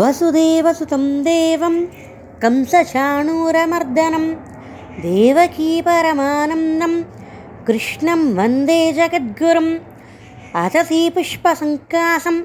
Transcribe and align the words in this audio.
वसुदेवसुतं 0.00 1.04
देवं 1.28 1.76
कंसचाणूरमर्दनं 2.42 4.26
देवकी 5.04 5.70
परमानन्दं 5.86 6.94
कृष्णं 7.68 8.20
वन्दे 8.38 8.80
जगद्गुरुम् 8.98 9.72
अतसी 10.64 11.00
पुष्पसङ्कासं 11.14 12.36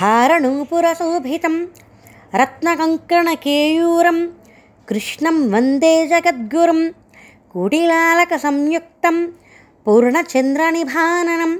हारणूपुरशोभितं 0.00 1.56
रत्नकङ्कणकेयूरं 2.40 4.18
कृष्णं 4.88 5.36
वन्दे 5.52 5.94
जगद्गुरुं 6.12 6.80
कुटिलालकसंयुक्तं 7.52 9.16
पूर्णचन्द्रनिभाननं 9.84 11.52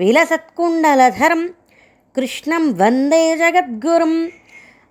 विलसत्कुण्डलधरं 0.00 1.42
कृष्णं 2.16 2.64
वन्दे 2.80 3.24
जगद्गुरुम् 3.42 4.18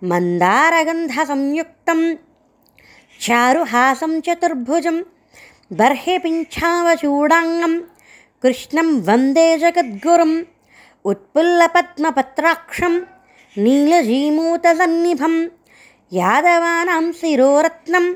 मन्दारगन्धसंयुक्तं 0.08 2.00
चारुहासं 3.24 4.12
चतुर्भुजं 4.26 4.96
बर्हिपिञ्छावचूडाङ्गं 5.78 7.74
कृष्णं 8.42 8.88
वन्दे 9.08 9.46
जगद्गुरुम् 9.62 10.36
उत्पुल्लपद्मपत्राक्षं 11.10 12.94
नीलजीमूतसन्निभं 13.64 15.34
यादवानां 16.20 17.04
शिरोरत्नं 17.20 18.06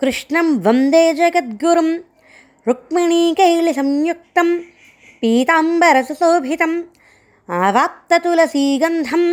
कृष्णं 0.00 0.48
वन्दे 0.66 1.04
जगद्गुरुं 1.20 1.90
रुक्मिणीकैलिसंयुक्तं 2.68 4.48
पीताम्बरसुशोभितम् 5.20 6.76
आवाप्ततुलसीगन्धं 7.64 9.24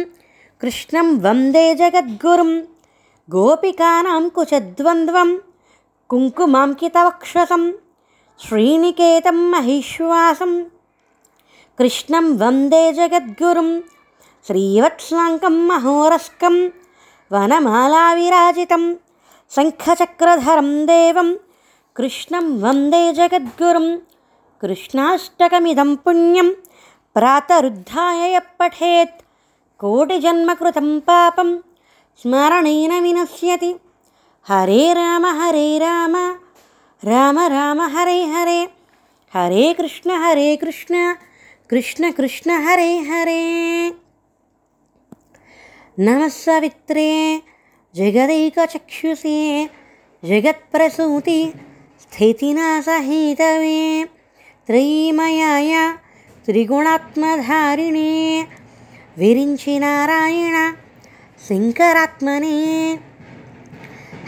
कृष्णं 0.62 1.10
वन्दे 1.24 1.64
जगद्गुरुं 1.80 2.52
गोपिकानां 3.34 4.22
कुचद्वन्द्वं 4.36 5.32
कुङ्कुमाङ्कितवक्षसं 6.12 7.64
श्रीनिकेतं 8.46 9.38
महिश्वासं 9.52 10.54
कृष्णं 11.80 12.30
वन्दे 12.40 12.82
जगद्गुरुं 13.00 13.70
श्रीवत्साङ्कं 14.48 15.60
महोरस्कं 15.68 16.58
वनमालाविराजितं 17.36 18.88
शङ्खचक्रधरं 19.58 20.72
देवं 20.92 21.32
कृष्णं 22.02 22.50
वन्दे 22.66 23.04
जगद्गुरुं 23.22 23.88
कृष्णाष्टकमिदं 24.64 25.96
पुण्यं 26.06 26.52
प्रातरुद्धाय 27.16 28.40
पठेत् 28.60 29.27
कोटिजन्मकृतं 29.80 30.88
पापं 31.00 31.50
स्मरणेन 32.22 32.94
विनश्यति। 33.02 33.72
हरे 34.48 34.94
राम 34.94 35.26
हरे 35.40 35.78
राम 35.80 36.16
राम 37.02 37.40
राम 37.40 37.82
हरे 37.96 38.24
हरे। 38.26 38.62
हरे 39.34 39.74
कृष्ण 39.74 40.12
हरे 40.24 40.56
कृष्ण 40.56 41.14
कृष्ण 41.70 42.12
कृष्ण 42.12 42.52
हरे 42.66 42.98
हरे। 43.10 43.44
नमः 45.98 46.28
सवित्रे 46.28 47.12
जगदैकचक्षुषे 47.96 49.38
जगत्प्रसूति 50.24 51.40
स्थितिनासहेतवे। 52.02 53.80
त्रयीमयाय 54.68 55.72
त्रिगुणात्मधारिणे 56.46 58.12
विरिञ्चि 59.20 59.80
नारायण 59.80 60.56
शङ्करात्मने। 61.48 62.58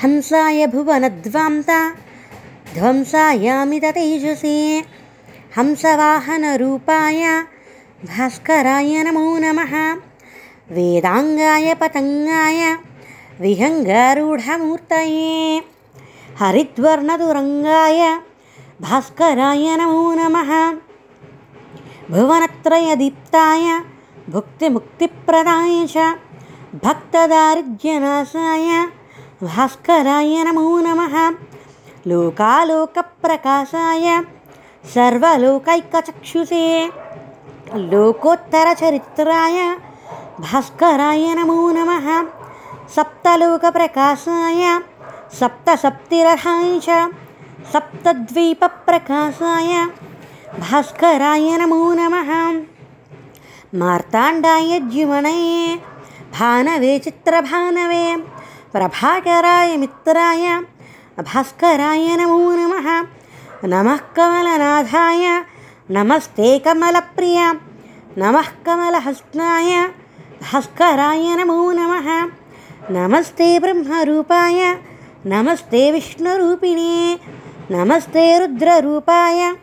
हंसाय 0.03 0.67
भुवनध्वान्ता 0.67 1.89
ध्वंसायामिततेजसे 2.73 4.55
हंसवाहनरूपाय 5.57 7.21
भास्कराय 8.05 9.03
नमो 9.03 9.37
नमः। 9.37 9.73
वेदाङ्गाय 10.75 11.73
पतङ्गाय 11.73 12.61
विहङ्गारूढमूर्तये। 13.41 15.29
हरिद्वर्णतुरङ्गाय 16.39 18.01
भास्कराय 18.81 19.65
नमो 19.75 20.03
नमः। 20.13 20.51
भुवनत्रयदीप्ताय 22.11 23.65
भुक्तिमुक्तिप्रदाय 24.29 25.87
च 25.87 26.15
भक्तदारिद्र्यनाशाय, 26.85 28.87
भास्कराय 29.43 30.43
नमो 30.43 30.79
नमः। 30.79 31.35
लोकालोकप्रकाशाय, 32.07 34.25
सर्वलोकैकचक्षुषे। 34.85 36.91
लोकोत्तरचरित्राय, 37.75 39.77
भास्कराय 40.39 41.35
नमो 41.35 41.71
नमः। 41.71 42.27
सप्तलोकप्रकाशाय 42.95 44.81
सप्तसप्तिरथाय 45.39 46.79
च 46.79 47.11
सप्तद्वीपप्रकाशाय, 47.73 49.87
भास्कराय 50.59 51.57
नमो 51.57 51.93
नमः। 51.93 52.61
मार्ताण्डाय 53.75 54.79
द्युमनये 54.79 55.75
भानवे 56.33 56.99
चित्रभानवे। 56.99 58.15
प्रभाकराय 58.71 59.77
मित्राय। 59.77 60.59
भास्कराय 61.19 62.15
नमो 62.15 62.51
नमः। 62.51 63.07
नमः 63.63 63.97
कमलनाथाय। 63.97 65.45
नमस्ते 65.91 66.59
कमलप्रिय। 66.59 67.53
नमः 68.17 68.47
कमलहस्ताय 68.65 69.87
भास्कराय 70.41 71.35
नमो 71.35 71.71
नमः। 71.71 72.31
नमस्ते 72.91 73.59
ब्रह्मरूपाय। 73.59 74.79
नमस्ते 75.25 75.91
विष्णुरूपिणे। 75.91 77.19
नमस्ते 77.71 78.39
रुद्ररूपाय। 78.39 79.55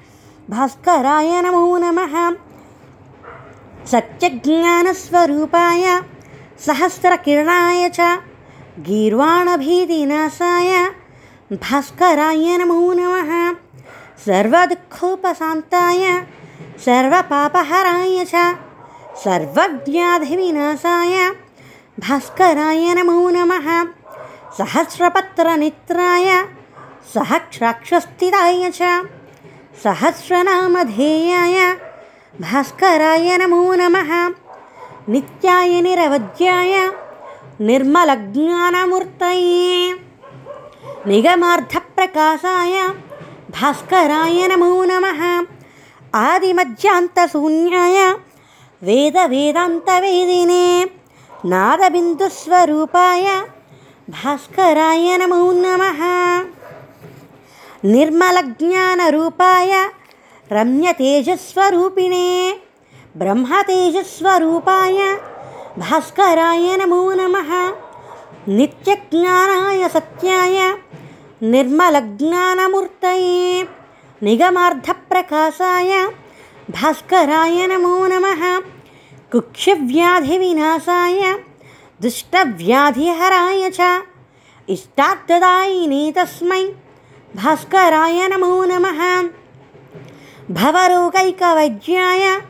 भास्कराय 0.51 1.43
नमो 1.43 1.79
नमः 1.79 2.46
सत्यज्ञानस्वरूपाय 3.91 6.01
सहस्रकिरणाय 6.59 7.89
च, 7.89 8.01
गीर्वाणभीतिनाशाय, 8.79 10.91
भास्कराय 11.53 12.57
नमो 12.57 12.93
नमः, 12.93 13.55
सर्वदुःखोपशान्ताय, 14.27 16.27
सर्वपापहराय 16.79 18.25
च, 18.25 18.57
सर्वव्याधिविनाशाय, 19.25 21.31
भास्कराय 22.01 22.95
नमो 22.95 23.31
नमः, 23.31 23.85
सहस्रपत्रनेत्राय, 24.59 26.47
सहस्राक्षस्थिताय 27.15 28.71
च, 28.71 29.07
सहस्रनामधेयाय 29.83 31.77
భాస్కరాయ 32.41 33.37
నమో 33.37 33.75
నమ 33.75 33.97
నిత్యాయ 35.09 35.81
నిరవధ్యాయ 35.81 36.91
నిర్మలజ్ఞానమూర్తయే 37.61 39.97
నిగమార్థప్రకాశాయ 41.07 42.89
భాస్కరాయ 43.51 44.47
నమో 44.47 44.85
నమ 44.85 45.07
ఆదిమధ్యాంతశూన్యాయ 46.15 48.15
వేద 48.83 49.27
వేదాంతవేదినే 49.27 50.87
నాదబిందుస్వరూపాయ 51.45 53.43
భాస్కరాయ 54.11 55.17
నమో 55.17 55.53
నమ 55.53 55.83
నిర్మలజ్ఞానరూపాయ 57.85 59.73
रम्यतेजस्वरूपिणे 60.53 62.53
ब्रह्मतेजस्वरूपाय 63.17 65.19
भास्कराय 65.79 66.77
नमो 66.77 67.13
नमः, 67.13 67.73
नित्यज्ञानाय 68.49 69.89
सत्याय, 69.89 70.77
निर्मलज्ञानमूर्तये, 71.43 73.69
निगमार्धप्रकाशाय 74.23 76.09
भास्कराय 76.71 77.67
नमो 77.67 78.07
नमः, 78.07 78.61
कुक्षव्याधिविनाशाय, 79.33 81.39
दुष्टव्याधिहराय 82.03 83.71
च, 83.71 84.03
इष्टार्थदायिने 84.69 86.13
तस्मै 86.13 86.73
भास्कराय 87.37 88.29
नमो 88.29 88.65
नमः। 88.65 89.29
भवरोगैकवैद्याय 90.51 92.41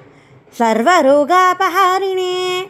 सर्वरोगापहारिणे। 0.58 2.68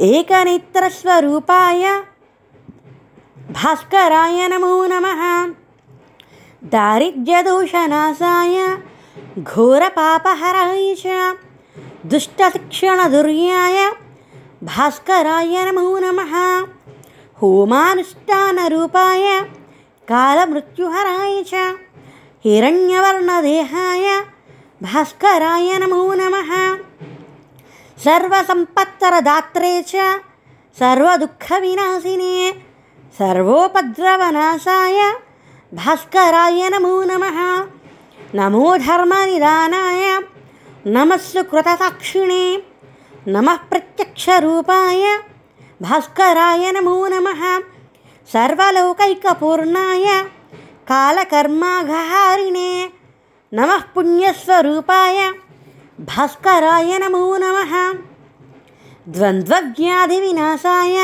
एकनेत्रस्वरूपाय 0.00 2.02
भास्कराय 3.50 4.48
नमो 4.48 4.86
नमः। 4.86 5.54
दारिद्र्यदोषनाशाय 6.64 8.78
घोरपापहराय 9.38 10.94
च। 10.94 11.36
दुष्टशिक्षणदुर्याय 12.06 13.92
भास्कराय 14.64 15.72
नमो 15.72 15.98
नमः। 15.98 16.66
होमानुष्ठानरूपाय 17.42 19.40
कालमृत्युहराय 20.08 21.42
च 21.42 21.78
हिरण्यवर्णदेहाय 22.44 24.04
भास्कराय 24.82 25.78
नमो 25.78 26.14
नमः। 26.14 26.50
सर्वसम्पत्तरदात्रे 28.04 29.72
च 29.82 29.94
सर्वदुःखविनाशिने 30.78 32.36
सर्वोपद्रवनाशाय 33.18 34.98
भास्कराय 35.74 36.68
नमो 36.68 36.94
नमः। 37.02 37.38
नमो 38.34 38.64
धर्मनिदानाय 38.86 40.18
नमः 40.86 41.16
सुकृतसाक्षिणे 41.28 42.42
नमः 43.28 43.56
प्रत्यक्षरूपाय 43.70 45.04
भास्कराय 45.82 46.72
नमो 46.72 46.98
नमः। 47.06 47.42
सर्वलोकैकपूर्णाय 48.32 50.06
कालकर्माघहारिणे 50.90 52.70
नमः 53.52 53.82
पुण्यस्वरूपाय 53.94 55.18
भास्कराय 55.98 56.98
नमो 56.98 57.36
नमः। 57.36 57.72
द्वन्द्वव्याधिविनाशाय 59.14 60.96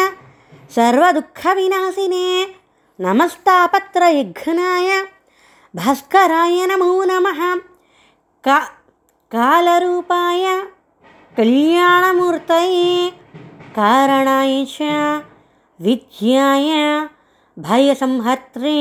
सर्वदुःखविनाशिने 0.76 2.24
नमस्तापत्रयघ्नाय 2.98 4.90
भास्कराय 5.74 6.66
नमो 6.66 7.04
नमः। 7.04 7.40
का 8.44 8.58
कालरूपाय 9.34 10.44
कल्याणमूर्तये 11.36 13.10
कारणाय 13.76 14.64
च 14.64 14.78
विद्याय 15.80 16.70
भयसंहर्त्रे 17.56 18.76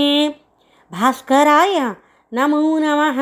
भास्कराय 0.94 1.80
नमो 2.34 2.78
नमः 2.80 3.20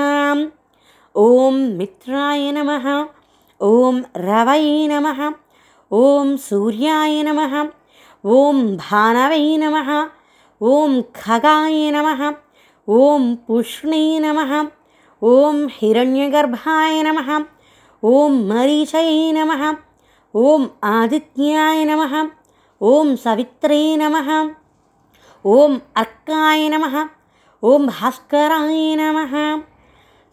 ॐ 1.16 1.60
मित्राय 1.78 2.52
नमः 2.52 2.88
ॐ 3.68 4.02
रवै 4.26 4.88
नमः 4.92 5.22
ॐ 6.00 6.36
सूर्याय 6.48 7.22
नमः 7.28 7.56
ॐ 8.40 8.60
भानवै 8.82 9.56
नमः 9.64 9.94
ॐ 10.62 11.02
खगाय 11.22 11.90
नमः 11.96 12.26
ॐ 13.00 13.34
पुष्णे 13.48 14.04
नमः 14.26 14.54
ॐ 15.22 15.66
हिरण्यगर्भाय 15.80 17.02
नमः 17.10 17.34
ॐ 18.04 18.40
मरीचये 18.52 19.32
नमः 19.40 19.66
ॐ 20.34 20.70
आदित्याय 20.94 21.84
नमः 21.94 22.22
ॐ 22.82 23.16
सवित्रे 23.26 23.84
नमः 24.06 24.38
ॐ 25.58 25.82
अर्काय 26.04 26.70
नमः 26.70 27.04
ॐ 27.66 27.86
भास्कराय 27.88 28.96
नमः। 29.00 29.34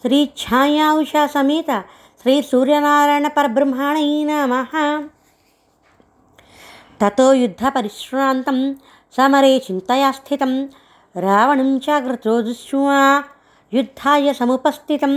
श्रीछायाउषासमेत 0.03 1.71
श्रीसूर्यनारायणपरब्रह्मणे 2.23 4.07
नमः। 4.25 4.73
ततो 7.01 7.27
युद्धपरिश्रान्तं 7.33 8.59
समरे 9.17 9.53
चिन्तया 9.59 10.11
स्थितं 10.13 10.53
रावणं 11.17 11.71
च 11.79 11.89
दृष्ट्वा 12.03 13.01
युद्धाय 13.75 14.27
समुपस्थितं 14.35 15.15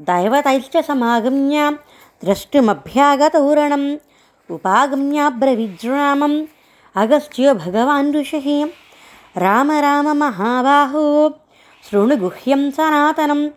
दैवतैश्च 0.00 0.74
समागम्य 0.86 1.70
द्रष्टुमभ्यागतोरणम् 2.24 3.88
उपागम्याब्रविद्रामम् 4.50 6.38
अगस्त्यो 6.96 7.54
भगवान् 7.54 8.14
ऋषिः। 8.16 8.48
राम 9.36 9.68
राम 9.84 10.06
महाबाहो 10.18 11.02
శృణుగుహ్యం 11.88 12.70
సనాతనం. 12.70 13.50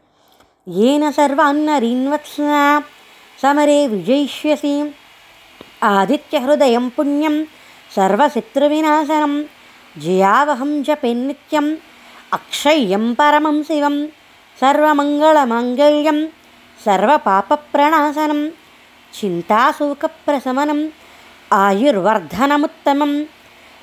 ఏన 0.70 1.10
సర్వాన్నరీన్వత్స 1.10 2.36
సమరే 3.44 3.88
విజయిష్యసి 3.88 4.92
ఆదిత్యహృదయం 5.84 6.88
పుణ్యం 6.88 7.48
సర్వశత్రు 7.92 8.66
వినాశనం 8.66 9.46
జయావహం 9.98 10.84
జపెన్నిత్యం 10.84 11.78
అక్షయ్యం 12.34 13.14
పరమం 13.14 13.64
శివం 13.64 14.08
సర్వమంగళమాంగళ్యం 14.62 16.30
సర్వపాపప్రణాశనం. 16.86 18.48
చింతాశోకప్రశమనం 19.18 20.92
ఆయుర్వర్ధనముత్తమం. 21.54 23.24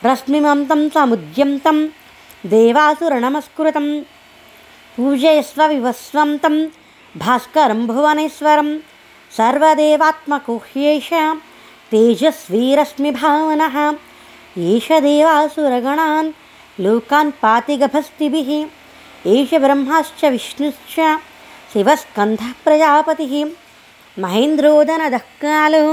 రశ్మిమంతం 0.04 0.90
సముద్యంతం 0.90 1.90
దేవాసురనమస్కృతం. 2.46 3.86
पूजयस्व 4.96 5.62
विवस्वं 5.72 6.36
तं 6.42 6.56
भास्करं 7.24 7.86
भुवनेश्वरं 7.86 8.68
सर्वदेवात्मकुह्येष 9.36 11.08
तेजस्वीरश्मिभावनः 11.92 13.76
एष 14.72 14.88
देवासुरगणान् 15.06 16.30
लोकान् 16.84 17.30
पातिगभस्तिभिः 17.42 18.50
एष 19.34 19.54
ब्रह्माश्च 19.64 20.24
विष्णुश्च 20.34 20.96
शिवस्कन्धः 21.72 22.52
प्रजापतिः 22.64 23.34
महेन्द्रोदनदः 24.22 25.26
कालो 25.42 25.84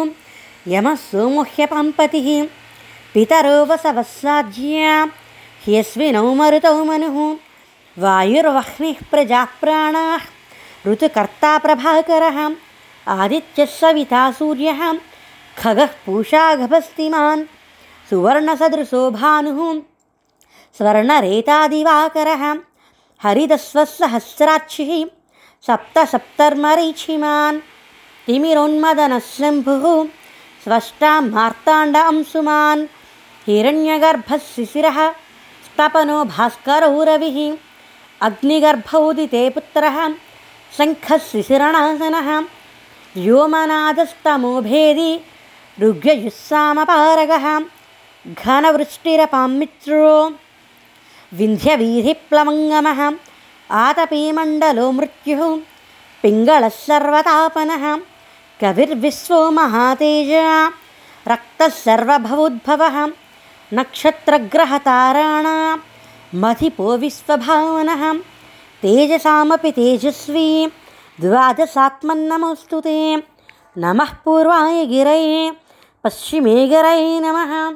यमः 0.74 0.96
सोमुह्यपम्पतिः 1.10 2.30
पितरो 3.14 3.58
वसवस्साध्या 3.72 4.94
ह्यस्विनौ 5.66 6.34
मरुतौ 6.40 6.78
मनुः 6.86 7.18
वायुर्वह्निः 8.00 8.96
प्रजाप्राणाः 9.12 10.20
ऋतुकर्ता 10.88 11.58
प्रभाकरः, 11.58 12.56
आदित्यः 13.08 13.66
सविता 13.66 14.32
सूर्यः, 14.32 14.94
खगः 15.58 15.90
पूषागभस्तिमान् 16.06 17.46
सुवर्णसदृशो 18.10 19.12
भानुः, 19.12 19.82
स्वर्णरेतादिवाकरः 20.78 22.56
हरिदस्वसहस्राक्षिः 23.24 24.92
सप्तसप्तर्मरीक्षिमान् 25.68 27.60
तिमिरोन्मदनः 28.28 29.20
शम्भुः 29.20 30.06
स्वष्टा 30.64 31.22
मार्ताण्ड 31.22 31.98
अंशुमान् 31.98 32.88
हिरण्यगर्भः 33.48 34.38
शिशिरः 34.38 35.10
स्तपनो 35.68 36.26
भास्करो 36.26 37.04
रविः। 37.04 37.67
अग्निगर्भोदिते 38.22 39.50
पुत्रः। 39.50 40.14
शङ्खः 40.78 41.18
शिशिरणासनः। 41.18 42.46
व्योमनादस्तमोभेदी 43.16 45.20
ऋग्यजुस्सामपारगः 45.82 47.60
घनवृष्टिरपां 48.28 49.50
मित्रो। 49.50 50.34
विन्ध्यवीधिप्लवङ्गमः। 51.34 53.16
आतपीमण्डलो 53.72 54.92
मृत्युः। 54.92 55.60
पिङ्गळः 56.24 56.70
सर्वतापनः। 56.70 58.00
कविर्विश्वो 58.62 59.52
महातेज। 59.52 60.32
रक्तः 61.28 61.68
सर्वभवोद्भवः। 61.68 63.08
नक्षत्रग्रहताराणां 63.74 65.78
मधिपो 66.36 66.98
विश्वभावनः 66.98 68.14
तेजसामपि 68.82 69.72
तेजस्वी 69.72 70.68
द्वादशात्मन्नमोऽस्तु 71.22 72.82
ते 72.82 73.24
नमः 73.78 74.14
पूर्वाय 74.26 74.86
गिरये, 74.86 75.52
पश्चिमे 76.04 76.68
गिरये 76.68 77.20
नमः। 77.20 77.72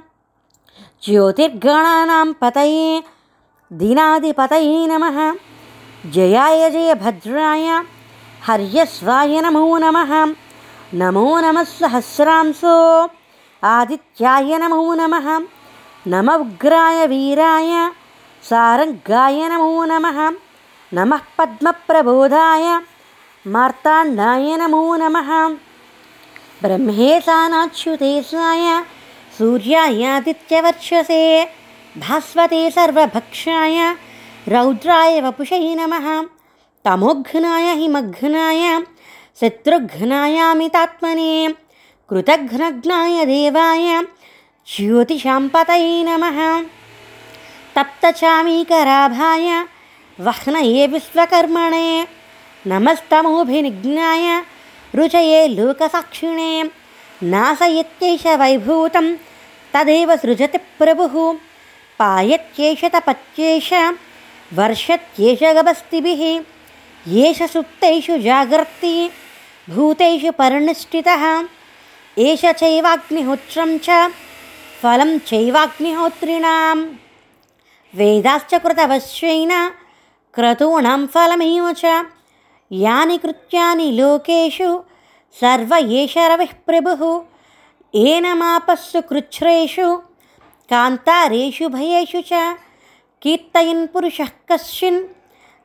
ज्योतिर्गणानां 1.03 2.33
पतये 2.33 3.03
दिनादिपतये 3.73 4.87
नमः। 4.87 5.35
जयाय 6.11 6.69
जयभद्राय 6.69 7.83
हर्यस्वाय 8.47 9.41
नमो 9.41 9.77
नमः। 9.77 10.35
नमो 10.93 11.39
नमः 11.39 11.63
सहस्रांसो, 11.63 13.09
आदित्याय 13.63 14.57
नमो 14.57 14.93
नमः। 14.93 15.39
नम 16.07 16.31
उग्राय 16.31 17.07
वीराय 17.07 17.91
सारङ्गाय 18.49 19.47
नमो 19.49 19.85
नमः। 19.85 20.29
नमः 20.93 21.21
पद्मप्रबोधाय 21.37 22.79
मार्ताण्डाय 23.47 24.57
नमो 24.57 24.95
नमः। 24.95 25.29
ब्रह्मेशानाच्युतेशाय 26.63 28.83
सूर्यायादित्यवर्चसे 29.37 31.21
भास्वते 31.97 32.69
सर्वभक्षाय 32.71 33.95
रौद्राय 34.47 35.21
वपुषै 35.21 35.75
नमः। 35.75 36.07
तमोघ्नाय 36.85 37.73
हिमघ्नाय 37.79 38.81
शत्रुघ्नायामितात्मने 39.41 41.31
कृतघ्नघ्नाय 42.09 43.25
देवाय 43.25 44.01
ज्योतिषाम्पतये 44.67 46.03
नमः 46.03 46.39
तप्तचामीकराभाय 47.75 49.47
वह्नये 50.25 50.87
विश्वकर्मणे 50.87 51.87
नमस्तमोभिनिघ्नाय 52.71 54.25
रुचये 54.95 55.41
लोकसाक्षिणे 55.55 56.51
नाशयत्येष 57.33 58.25
वैभूतं 58.41 59.13
तदेव 59.73 60.15
सृजति 60.15 60.57
प्रभुः 60.79 61.15
पायत्येष 61.99 62.83
तपत्येष 62.93 63.73
वर्षत्येष 64.57 65.43
गभस्तिभिः 65.57 66.23
एष 67.07 67.41
सुप्तेषु 67.51 68.17
जागर्ति, 68.21 68.93
भूतेषु 69.69 70.31
परिनिष्ठितः, 70.39 71.23
एष 72.17 72.45
चैवाग्निहोत्रं 72.59 73.77
च, 73.85 73.89
फलं 74.81 75.17
चैवाग्निहोत्रिणां 75.29 76.77
वेदाश्च 77.95 78.53
कृतवश्वेन 78.63 79.51
क्रतूणां 80.35 81.01
फलमेव 81.13 81.65
च। 81.71 81.85
यानि 82.71 83.17
कृत्यानि 83.17 83.87
लोकेषु 83.97 84.69
सर्व 85.39 85.73
एष 85.75 86.13
रविः 86.31 86.53
प्रभुः 86.67 87.01
एनमापस्सु 87.95 89.01
कृच्छ्रेषु 89.09 89.87
कान्तारेषु 90.71 91.69
भयेषु 91.69 92.21
च। 92.21 92.31
कीर्तयन् 93.21 93.87
पुरुषः 93.87 94.31
कश्चिन् 94.51 94.99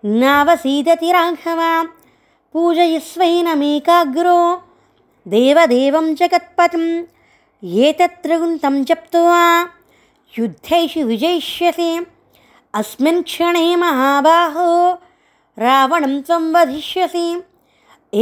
नावसीदति 0.04 1.12
राघवा। 1.12 1.70
पूजयस्वैनमेकाग्रो 2.52 4.40
देवदेवं 5.28 6.14
जगत्पतिम् 6.14 6.90
एतत्त्रिगुणं 7.86 8.84
जप्त्वा 8.84 9.40
युद्धेषु 10.38 11.00
विजयिष्यसे 11.00 12.15
अस्मिन् 12.78 13.22
क्षणे 13.22 13.76
महाबाहो 13.80 14.70
रावणं 15.58 16.14
त्वं 16.26 16.44
वधिष्यसि। 16.54 17.28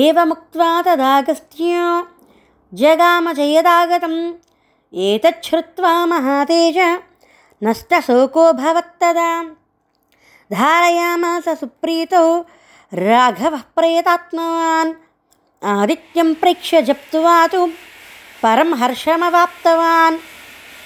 एवमुक्त्वा 0.03 0.69
तदागस्त्यो 0.87 1.87
जगामजयदागतम्। 2.81 4.19
एतच्छ्रुत्वा 5.07 5.95
महातेज 6.13 6.79
नष्टशोको 7.65 8.45
भवत्तदा 8.61 9.31
धारयामास 10.51 11.49
सुप्रीतो 11.61 12.25
राघवः 13.07 13.65
प्रेतात्मवान् 13.77 14.93
आदित्यं 15.75 16.29
प्रेक्ष्य 16.43 16.83
जप्त्वा 16.91 17.37
तु 17.53 17.67
परं 18.43 18.71
हर्षमवाप्तवान् 18.83 20.23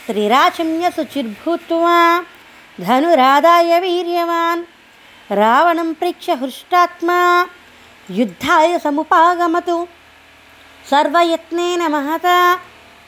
त्रिराचम्यशुचिर्भूत्वा 0.06 1.96
धनुरादाय 2.80 3.78
वीर्यवान्। 3.80 4.60
रावणं 5.30 5.92
प्रेक्ष्य 5.94 6.32
हृष्टात्मा 6.32 7.16
युद्धाय 8.10 8.78
समुपागमतु। 8.78 9.78
सर्वयत्नेन 10.90 11.82
महता 11.92 12.36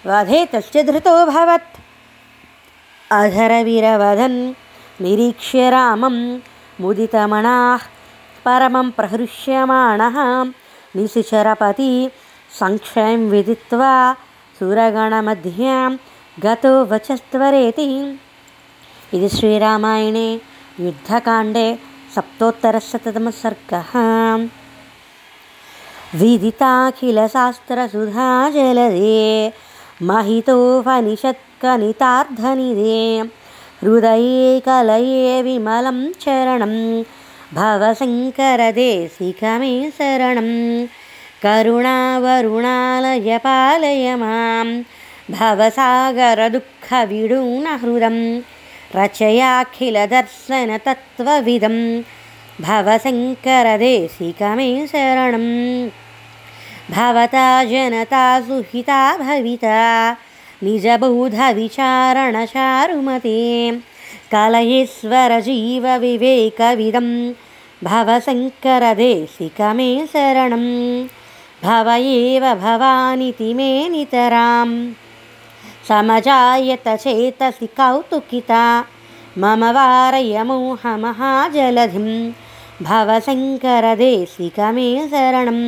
वधे 0.07 0.45
तस्य 0.53 0.83
धृतोऽभवत् 0.83 1.79
अधरविरवधन् 3.19 4.39
निरीक्ष्य 5.03 5.71
रामं 5.71 6.17
मुदितमणाः 6.81 7.83
परमं 8.45 8.91
प्रहृष्यमाणः। 8.91 10.17
निशिचरपति 10.97 11.93
संक्षयं 12.61 13.29
विदित्वा 13.31 13.95
सुरगणमध्यां 14.59 15.91
गतो 16.45 16.75
वचस्त्वरेति 16.91 17.89
इति 19.15 19.29
श्रीरामायणे 19.38 20.27
युद्धकाण्डे 20.86 21.67
सप्तोत्तरशततमः 22.15 23.36
सर्गः 23.41 23.91
विदिताखिलशास्त्रसुधा 26.20 28.27
जलदे 28.55 29.15
महितोपनिषत्कनितार्धनिदे 30.10 33.00
हृदये 33.82 34.46
कलये 34.67 35.34
विमलं 35.46 36.00
चरणं 36.24 36.75
भवशङ्करदेशिकमे 37.58 39.74
शरणं 39.98 40.50
करुणावरुणालय 41.44 43.29
पालय 43.46 44.05
मां 44.22 44.67
भवसागरदुःखविडूनहृदं 45.38 48.17
रचयाखिलदर्शनतत्त्वविदं 48.97 51.76
भवशङ्करदेशिकमे 52.66 54.68
शरणं 54.92 55.47
भवता 56.94 57.47
जनता 57.70 58.25
सुहिता 58.47 59.00
भविता 59.16 59.76
निजबौधविचारणचारुमते 60.62 63.38
कलयेश्वरजीवविवेकविदं 64.32 67.09
भवशङ्करदेशिकमे 67.88 69.90
शरणं 70.12 70.66
भव 71.64 71.88
एव 71.97 72.44
भवानिति 72.64 73.50
मे 73.54 73.70
సమజాయత 75.90 76.88
చేతసి 77.02 77.68
కౌతుకిత 77.78 78.52
మమ 79.37 79.70
వారయమూహ 79.70 80.97
మహాజలధిం 80.97 82.35
భవశంకరదేశికమే 82.82 85.09
శరణం 85.11 85.61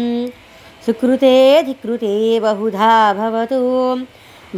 సుకృతేధికృతే 0.83 2.39
బహుధా 2.39 3.13
భవతు 3.19 3.61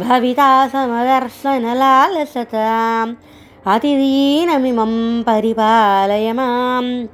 భవితా 0.01 0.69
సమదర్శనలాలసత 0.71 2.55
అతిదీనమిమం 3.67 5.23
పరిపాలయ 5.27 6.33
మాం 6.33 7.07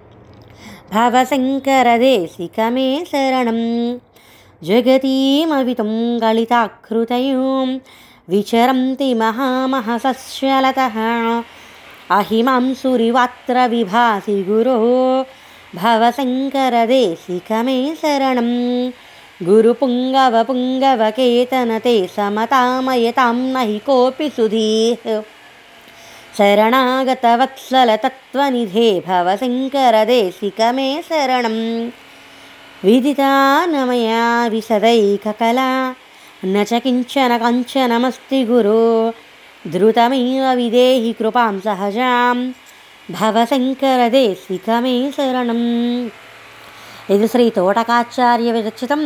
భవశంకరదేశికమే 0.96 2.89
శరణం 3.12 3.60
జగతీమవితం 4.62 5.91
కలితాకృతయూం 6.24 7.70
विचरन्ति 8.31 9.09
महामहसस्यलतः 9.23 10.97
अहिमां 12.19 12.64
सुरिवात्र 12.83 13.57
विभासि 13.73 14.37
गुरो 14.49 14.78
भवशङ्करदेशिकमे 15.75 17.78
शरणं 18.02 18.50
गुरुपुङ्गवपुङ्गवकेतनते 19.47 21.95
समतामयतां 22.16 23.35
न 23.35 23.57
हि 23.69 23.78
कोऽपि 23.87 24.26
सुधीः 24.37 25.02
शरणागतवत्सलतत्त्वनिधे 26.38 28.88
भवशङ्करदेशिकमे 29.09 30.88
शरणं 31.09 31.59
विदिता 32.85 33.33
न 33.66 33.75
मया 33.88 34.25
विशदैककला 34.55 35.71
నచకించన 36.43 37.31
కంచనమస్తి 37.38 38.39
గురు 38.45 38.79
ధృతమేవ 39.65 40.45
విదేహి 40.55 41.12
కృపాం 41.13 41.55
సహజాం 41.62 42.38
భవశంకర 43.10 44.01
దేశికమే 44.10 44.95
శరణం 45.12 45.62
ఇది 47.12 47.27
శ్రీ 47.27 47.45
తోటకాచార్య 47.50 48.50
విరచితం 48.51 49.01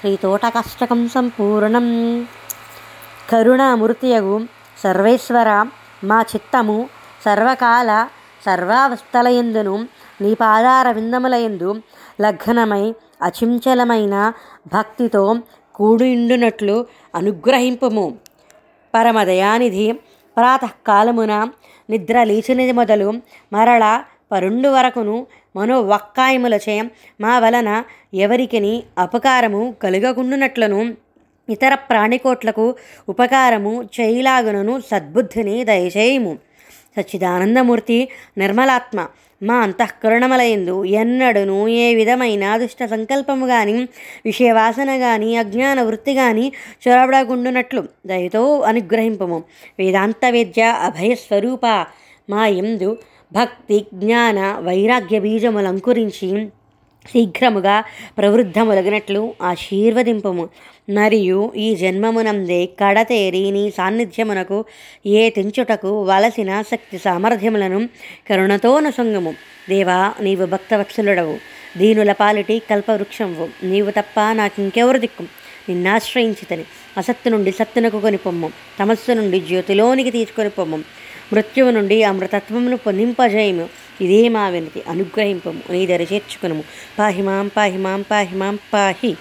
శ్రీ 0.00 0.12
తోటకాష్టకం 0.16 1.00
సంపూర్ణం 1.08 1.88
కరుణామూర్తియగు 3.30 4.36
సర్వేశ్వర 4.78 5.50
మా 6.02 6.20
చిత్తము 6.22 6.78
సర్వకాల 7.26 7.90
సర్వావస్థలయందును 8.42 9.76
నీ 10.20 10.30
పాదార 10.34 10.86
విందములయందు 10.90 11.70
లగ్నమై 12.20 12.84
అచించలమైన 13.22 14.16
భక్తితో 14.72 15.24
కూడిండునట్లు 15.76 16.86
అనుగ్రహింపుము. 17.14 18.06
పరమదయానిధి 18.94 19.92
ప్రాతకాలమున 20.36 21.48
నిద్ర 21.90 22.22
లేచినది 22.22 22.72
మొదలు 22.72 23.08
మరల 23.52 24.04
పరుండు 24.32 24.68
వరకును 24.68 25.26
మనో 25.56 25.76
వక్కాయములచే 25.80 26.82
మా 27.20 27.38
వలన 27.38 27.84
ఎవరికిని 28.14 28.82
అపకారము 28.98 29.74
కలుగకుండునట్లను 29.82 30.80
ఇతర 31.48 31.74
ప్రాణికోట్లకు 31.74 32.74
ఉపకారము 33.08 33.88
చేయలాగునను 33.96 34.74
సద్బుద్ధిని 34.90 35.64
దయచేయము. 35.64 36.32
సచ్చిదానందమూర్తి 36.96 38.08
నిర్మలాత్మ 38.38 39.08
మా 39.42 39.54
అంతఃకరణములయందు 39.54 40.84
ఎన్నడను 40.84 41.68
ఏ 41.68 41.94
విధమైన 41.94 42.56
దుష్ట 42.56 42.84
సంకల్పము 42.84 43.46
కానీ 43.46 43.88
విషయవాసన 44.24 44.98
కానీ 44.98 45.36
అజ్ఞాన 45.36 45.82
వృత్తి 45.82 46.14
కానీ 46.14 46.52
చొరబడకుండునట్లు 46.88 47.84
దయతో 48.06 48.60
అనుగ్రహింపము. 48.60 49.44
వేదాంత 49.78 50.26
విద్య 50.30 50.62
అభయస్వరూప 50.62 51.66
మా 52.30 52.46
ఎందు 52.46 52.98
భక్తి 53.32 53.86
జ్ఞాన 53.94 54.56
వైరాగ్య 54.58 55.18
బీజములంకురించి 55.18 56.48
శీఘ్రముగా 57.12 57.84
ప్రవృద్ధములగినట్లు 58.18 59.34
ఆశీర్వదింపము. 59.42 60.48
మరియు 60.90 61.52
ఈ 61.56 61.76
జన్మమునందే 61.76 62.66
కడతేరి 62.66 63.50
నీ 63.50 63.70
సాన్నిధ్యమునకు 63.70 64.64
ఏ 65.06 65.30
తెంచుటకు 65.30 66.02
వలసిన 66.02 66.62
శక్తి 66.72 66.98
సామర్థ్యములను 66.98 67.88
కరుణతో 68.30 68.80
నసంగము. 68.80 69.34
దేవా 69.68 70.12
నీవు 70.20 70.46
భక్తవత్సలుడవు. 70.46 71.36
దీనుల 71.76 72.12
పాలిటి 72.12 72.62
కల్పవృక్షంవు. 72.70 73.48
నీవు 73.66 73.90
తప్ప 73.90 74.32
నాకింకెవరు 74.32 74.98
దిక్కు? 74.98 75.22
నిన్నాశ్రయించితని. 75.68 76.64
అసత్తు 76.98 77.28
నుండి 77.28 77.52
సత్తునకు 77.52 78.00
కొనిపొమ్ము. 78.00 78.50
తమస్సు 78.80 79.12
నుండి 79.12 79.40
జ్యోతిలోనికి 79.40 80.10
తీసుకొని 80.10 80.50
పొమ్ము 80.50 80.78
మృత్యువు 81.32 81.70
నుండి 81.70 82.02
అమృతత్వమును 82.02 82.76
పొందింపజేయము. 82.76 83.85
ఇదే 84.00 84.28
మా 84.28 84.48
వినతి 84.48 84.82
అనుగ్రహింపము. 84.88 85.72
నీ 85.72 85.86
దరి 85.86 86.08
చేర్చుకునము. 86.12 86.64
పాహిమాం 86.98 87.50
పాహిమాం 87.56 88.04
పాహిమాం 88.10 88.58
పాహి. 88.74 89.16